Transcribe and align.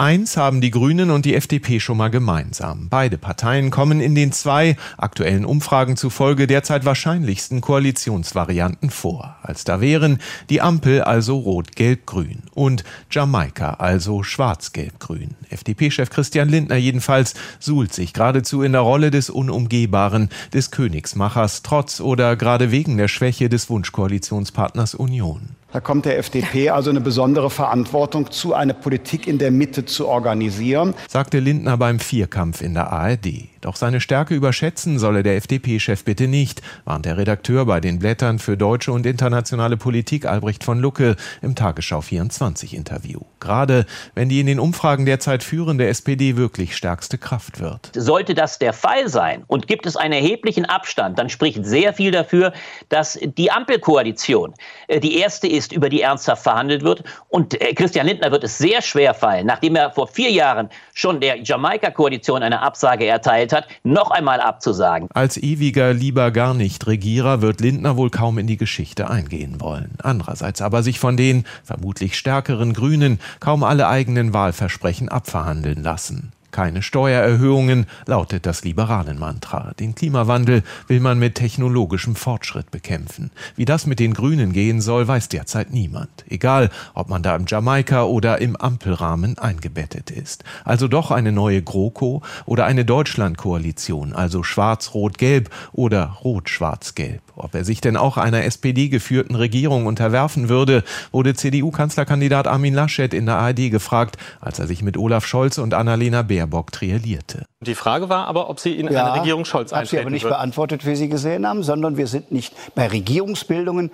Eins 0.00 0.38
haben 0.38 0.62
die 0.62 0.70
Grünen 0.70 1.10
und 1.10 1.26
die 1.26 1.34
FDP 1.34 1.78
schon 1.78 1.98
mal 1.98 2.08
gemeinsam. 2.08 2.88
Beide 2.88 3.18
Parteien 3.18 3.70
kommen 3.70 4.00
in 4.00 4.14
den 4.14 4.32
zwei 4.32 4.78
aktuellen 4.96 5.44
Umfragen 5.44 5.98
zufolge 5.98 6.46
derzeit 6.46 6.86
wahrscheinlichsten 6.86 7.60
Koalitionsvarianten 7.60 8.88
vor. 8.88 9.36
Als 9.42 9.64
da 9.64 9.82
wären 9.82 10.18
die 10.48 10.62
Ampel 10.62 11.02
also 11.02 11.36
rot-gelb-grün 11.36 12.44
und 12.54 12.82
Jamaika 13.10 13.74
also 13.74 14.22
schwarz-gelb-grün. 14.22 15.34
FDP-Chef 15.50 16.08
Christian 16.08 16.48
Lindner 16.48 16.76
jedenfalls 16.76 17.34
suhlt 17.58 17.92
sich 17.92 18.14
geradezu 18.14 18.62
in 18.62 18.72
der 18.72 18.80
Rolle 18.80 19.10
des 19.10 19.28
Unumgehbaren, 19.28 20.30
des 20.54 20.70
Königsmachers, 20.70 21.60
trotz 21.60 22.00
oder 22.00 22.36
gerade 22.36 22.70
wegen 22.70 22.96
der 22.96 23.08
Schwäche 23.08 23.50
des 23.50 23.68
Wunschkoalitionspartners 23.68 24.94
Union. 24.94 25.56
Da 25.72 25.80
kommt 25.80 26.04
der 26.04 26.18
FDP 26.18 26.70
also 26.70 26.90
eine 26.90 27.00
besondere 27.00 27.48
Verantwortung 27.48 28.30
zu, 28.32 28.54
eine 28.54 28.74
Politik 28.74 29.28
in 29.28 29.38
der 29.38 29.52
Mitte 29.52 29.84
zu 29.84 30.08
organisieren, 30.08 30.94
sagte 31.08 31.38
Lindner 31.38 31.76
beim 31.76 32.00
Vierkampf 32.00 32.60
in 32.60 32.74
der 32.74 32.92
ARD. 32.92 33.48
Doch 33.60 33.76
seine 33.76 34.00
Stärke 34.00 34.34
überschätzen 34.34 34.98
solle 34.98 35.22
der 35.22 35.36
FDP-Chef 35.36 36.04
bitte 36.04 36.28
nicht, 36.28 36.62
warnt 36.86 37.04
der 37.04 37.18
Redakteur 37.18 37.66
bei 37.66 37.80
den 37.80 37.98
Blättern 37.98 38.38
für 38.38 38.56
deutsche 38.56 38.90
und 38.90 39.04
internationale 39.04 39.76
Politik 39.76 40.24
Albrecht 40.24 40.64
von 40.64 40.78
Lucke 40.78 41.16
im 41.42 41.54
Tagesschau 41.54 42.00
24 42.00 42.74
Interview. 42.74 43.20
Gerade 43.38 43.84
wenn 44.14 44.30
die 44.30 44.40
in 44.40 44.46
den 44.46 44.60
Umfragen 44.60 45.04
derzeit 45.04 45.42
führende 45.42 45.86
SPD 45.88 46.36
wirklich 46.36 46.74
stärkste 46.74 47.18
Kraft 47.18 47.60
wird. 47.60 47.90
Sollte 47.94 48.32
das 48.32 48.58
der 48.58 48.72
Fall 48.72 49.10
sein 49.10 49.44
und 49.46 49.66
gibt 49.66 49.84
es 49.84 49.96
einen 49.96 50.14
erheblichen 50.14 50.64
Abstand, 50.64 51.18
dann 51.18 51.28
spricht 51.28 51.66
sehr 51.66 51.92
viel 51.92 52.12
dafür, 52.12 52.54
dass 52.88 53.18
die 53.20 53.50
Ampelkoalition 53.50 54.54
äh, 54.88 55.00
die 55.00 55.18
erste 55.18 55.46
ist, 55.46 55.72
über 55.72 55.90
die 55.90 56.00
ernsthaft 56.00 56.42
verhandelt 56.44 56.82
wird. 56.82 57.04
Und 57.28 57.60
äh, 57.60 57.74
Christian 57.74 58.06
Lindner 58.06 58.30
wird 58.30 58.44
es 58.44 58.56
sehr 58.56 58.80
schwer 58.80 59.12
fallen, 59.12 59.46
nachdem 59.46 59.76
er 59.76 59.90
vor 59.90 60.08
vier 60.08 60.30
Jahren 60.30 60.70
schon 60.94 61.20
der 61.20 61.42
Jamaika-Koalition 61.42 62.42
eine 62.42 62.62
Absage 62.62 63.04
erteilt 63.04 63.49
gewählt 63.50 63.52
hat, 63.52 63.68
noch 63.82 64.10
einmal 64.10 64.40
abzusagen. 64.40 65.08
Als 65.12 65.36
ewiger 65.36 65.92
lieber 65.92 66.30
gar 66.30 66.54
nicht 66.54 66.86
Regierer 66.86 67.42
wird 67.42 67.60
Lindner 67.60 67.96
wohl 67.96 68.10
kaum 68.10 68.38
in 68.38 68.46
die 68.46 68.56
Geschichte 68.56 69.10
eingehen 69.10 69.60
wollen. 69.60 69.96
Andererseits 70.02 70.62
aber 70.62 70.82
sich 70.82 70.98
von 70.98 71.16
den 71.16 71.44
vermutlich 71.64 72.16
stärkeren 72.16 72.72
Grünen 72.72 73.20
kaum 73.40 73.64
alle 73.64 73.88
eigenen 73.88 74.32
Wahlversprechen 74.32 75.08
abverhandeln 75.08 75.82
lassen. 75.82 76.32
Keine 76.50 76.82
Steuererhöhungen 76.82 77.86
lautet 78.06 78.44
das 78.44 78.64
liberalen 78.64 79.18
Mantra. 79.18 79.72
Den 79.78 79.94
Klimawandel 79.94 80.62
will 80.88 81.00
man 81.00 81.18
mit 81.18 81.36
technologischem 81.36 82.16
Fortschritt 82.16 82.70
bekämpfen. 82.70 83.30
Wie 83.56 83.64
das 83.64 83.86
mit 83.86 84.00
den 84.00 84.14
Grünen 84.14 84.52
gehen 84.52 84.80
soll, 84.80 85.06
weiß 85.06 85.28
derzeit 85.28 85.72
niemand. 85.72 86.10
Egal, 86.28 86.70
ob 86.94 87.08
man 87.08 87.22
da 87.22 87.36
im 87.36 87.44
Jamaika 87.46 88.04
oder 88.04 88.40
im 88.40 88.56
Ampelrahmen 88.56 89.38
eingebettet 89.38 90.10
ist. 90.10 90.44
Also 90.64 90.88
doch 90.88 91.10
eine 91.10 91.32
neue 91.32 91.62
GroKo 91.62 92.22
oder 92.46 92.64
eine 92.66 92.84
Deutschlandkoalition, 92.84 94.12
also 94.12 94.42
schwarz-rot-gelb 94.42 95.50
oder 95.72 96.16
rot-schwarz-gelb. 96.24 97.22
Ob 97.36 97.54
er 97.54 97.64
sich 97.64 97.80
denn 97.80 97.96
auch 97.96 98.16
einer 98.16 98.44
SPD-geführten 98.44 99.34
Regierung 99.34 99.86
unterwerfen 99.86 100.48
würde, 100.48 100.84
wurde 101.12 101.34
CDU-Kanzlerkandidat 101.34 102.46
Armin 102.46 102.74
Laschet 102.74 103.14
in 103.14 103.26
der 103.26 103.36
ARD 103.36 103.70
gefragt, 103.70 104.18
als 104.40 104.58
er 104.58 104.66
sich 104.66 104.82
mit 104.82 104.96
Olaf 104.96 105.26
Scholz 105.26 105.58
und 105.58 105.72
Annalena 105.72 106.22
Baerbock 106.22 106.39
triellierte. 106.46 107.46
Die 107.60 107.74
Frage 107.74 108.08
war 108.08 108.26
aber, 108.26 108.48
ob 108.48 108.60
Sie 108.60 108.72
in 108.72 108.90
ja, 108.90 109.12
eine 109.12 109.20
Regierung 109.20 109.44
Scholz 109.44 109.72
eintreten 109.72 109.84
Ich 109.84 109.92
habe 109.92 110.02
aber 110.02 110.10
nicht 110.10 110.24
würden. 110.24 110.32
beantwortet, 110.32 110.86
wie 110.86 110.96
Sie 110.96 111.08
gesehen 111.08 111.46
haben, 111.46 111.62
sondern 111.62 111.96
wir 111.96 112.06
sind 112.06 112.32
nicht 112.32 112.54
bei 112.74 112.86
Regierungsbildungen, 112.86 113.90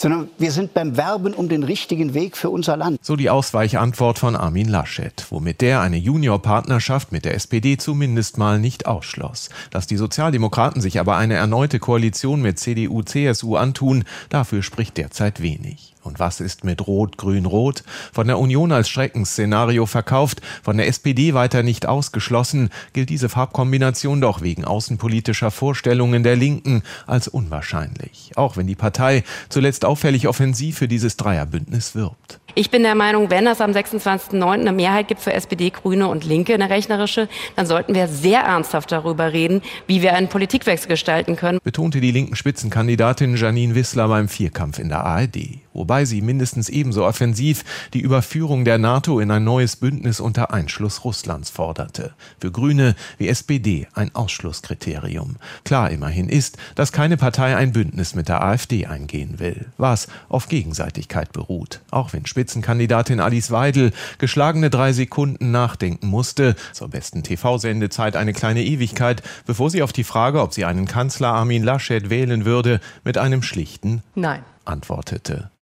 sondern 0.00 0.30
wir 0.38 0.50
sind 0.50 0.72
beim 0.72 0.96
Werben 0.96 1.34
um 1.34 1.50
den 1.50 1.62
richtigen 1.62 2.14
Weg 2.14 2.36
für 2.38 2.48
unser 2.48 2.78
Land. 2.78 3.04
So 3.04 3.16
die 3.16 3.28
Ausweichantwort 3.28 4.18
von 4.18 4.34
Armin 4.34 4.68
Laschet, 4.68 5.26
womit 5.28 5.60
der 5.60 5.82
eine 5.82 5.98
Juniorpartnerschaft 5.98 7.12
mit 7.12 7.26
der 7.26 7.34
SPD 7.34 7.76
zumindest 7.76 8.38
mal 8.38 8.58
nicht 8.58 8.86
ausschloss. 8.86 9.50
Dass 9.70 9.86
die 9.86 9.98
Sozialdemokraten 9.98 10.80
sich 10.80 11.00
aber 11.00 11.18
eine 11.18 11.34
erneute 11.34 11.78
Koalition 11.78 12.40
mit 12.40 12.58
CDU, 12.58 13.02
CSU 13.02 13.56
antun, 13.56 14.04
dafür 14.30 14.62
spricht 14.62 14.96
derzeit 14.96 15.42
wenig. 15.42 15.94
Und 16.02 16.18
was 16.18 16.40
ist 16.40 16.64
mit 16.64 16.86
Rot, 16.86 17.18
Grün, 17.18 17.46
Rot? 17.46 17.82
Von 18.12 18.26
der 18.26 18.38
Union 18.38 18.72
als 18.72 18.88
Schreckensszenario 18.88 19.86
verkauft, 19.86 20.40
von 20.62 20.76
der 20.76 20.88
SPD 20.88 21.34
weiter 21.34 21.62
nicht 21.62 21.86
ausgeschlossen, 21.86 22.70
gilt 22.92 23.10
diese 23.10 23.28
Farbkombination 23.28 24.20
doch 24.20 24.40
wegen 24.40 24.64
außenpolitischer 24.64 25.50
Vorstellungen 25.50 26.22
der 26.22 26.36
Linken 26.36 26.82
als 27.06 27.28
unwahrscheinlich. 27.28 28.32
Auch 28.36 28.56
wenn 28.56 28.66
die 28.66 28.74
Partei 28.74 29.24
zuletzt 29.48 29.84
auffällig 29.84 30.26
offensiv 30.26 30.78
für 30.78 30.88
dieses 30.88 31.16
Dreierbündnis 31.16 31.94
wirbt. 31.94 32.40
Ich 32.54 32.70
bin 32.70 32.82
der 32.82 32.94
Meinung, 32.94 33.30
wenn 33.30 33.46
es 33.46 33.60
am 33.60 33.70
26.09. 33.70 34.42
eine 34.42 34.72
Mehrheit 34.72 35.08
gibt 35.08 35.20
für 35.20 35.32
SPD, 35.32 35.70
Grüne 35.70 36.08
und 36.08 36.24
Linke, 36.24 36.54
eine 36.54 36.68
rechnerische, 36.68 37.28
dann 37.56 37.66
sollten 37.66 37.94
wir 37.94 38.08
sehr 38.08 38.40
ernsthaft 38.40 38.90
darüber 38.92 39.32
reden, 39.32 39.62
wie 39.86 40.02
wir 40.02 40.14
einen 40.14 40.28
Politikwechsel 40.28 40.88
gestalten 40.88 41.36
können. 41.36 41.60
Betonte 41.62 42.00
die 42.00 42.10
linken 42.10 42.36
Spitzenkandidatin 42.36 43.36
Janine 43.36 43.74
Wissler 43.74 44.08
beim 44.08 44.28
Vierkampf 44.28 44.78
in 44.78 44.88
der 44.88 45.04
ARD 45.04 45.60
wobei 45.72 46.04
sie 46.04 46.20
mindestens 46.20 46.68
ebenso 46.68 47.04
offensiv 47.04 47.64
die 47.94 48.00
Überführung 48.00 48.64
der 48.64 48.78
NATO 48.78 49.20
in 49.20 49.30
ein 49.30 49.44
neues 49.44 49.76
Bündnis 49.76 50.20
unter 50.20 50.52
Einschluss 50.52 51.04
Russlands 51.04 51.50
forderte. 51.50 52.12
Für 52.40 52.50
Grüne 52.50 52.94
wie 53.18 53.28
SPD 53.28 53.86
ein 53.94 54.14
Ausschlusskriterium. 54.14 55.36
Klar 55.64 55.90
immerhin 55.90 56.28
ist, 56.28 56.56
dass 56.74 56.92
keine 56.92 57.16
Partei 57.16 57.56
ein 57.56 57.72
Bündnis 57.72 58.14
mit 58.14 58.28
der 58.28 58.42
AfD 58.42 58.86
eingehen 58.86 59.38
will, 59.38 59.66
was 59.76 60.08
auf 60.28 60.48
Gegenseitigkeit 60.48 61.32
beruht. 61.32 61.80
Auch 61.90 62.12
wenn 62.12 62.26
Spitzenkandidatin 62.40 63.20
Alice 63.20 63.50
Weidel 63.50 63.92
geschlagene 64.16 64.70
drei 64.70 64.94
Sekunden 64.94 65.50
nachdenken 65.50 66.06
musste, 66.06 66.56
zur 66.72 66.88
besten 66.88 67.22
TV-Sendezeit 67.22 68.16
eine 68.16 68.32
kleine 68.32 68.64
Ewigkeit, 68.64 69.22
bevor 69.44 69.68
sie 69.68 69.82
auf 69.82 69.92
die 69.92 70.04
Frage, 70.04 70.40
ob 70.40 70.54
sie 70.54 70.64
einen 70.64 70.86
Kanzler 70.86 71.28
Armin 71.28 71.62
Laschet 71.62 72.08
wählen 72.08 72.46
würde, 72.46 72.80
mit 73.04 73.18
einem 73.18 73.42
schlichten 73.42 74.02
Nein 74.14 74.42
antwortete. 74.64 75.50